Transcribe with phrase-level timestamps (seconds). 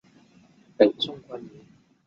[0.79, 1.49] 北宋官员。